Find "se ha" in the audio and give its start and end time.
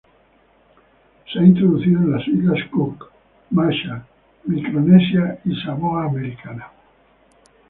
1.31-1.45